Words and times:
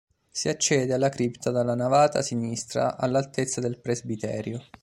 Si 0.31 0.49
accede 0.49 0.95
alla 0.95 1.09
cripta 1.09 1.51
dalla 1.51 1.75
navata 1.75 2.23
sinistra 2.23 2.97
all'altezza 2.97 3.61
del 3.61 3.77
presbiterio. 3.77 4.63